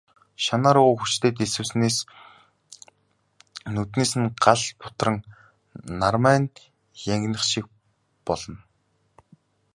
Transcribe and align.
Шанаа 0.43 0.73
руугаа 0.75 0.99
хүчтэй 0.99 1.31
дэлсүүлснээс 1.35 1.97
нүднээс 3.73 4.11
нь 4.21 4.29
гал 4.43 4.61
бутран, 4.81 5.17
нармай 6.01 6.37
нь 6.43 6.53
янгинах 7.13 7.43
шиг 7.51 7.65
болно. 8.27 8.59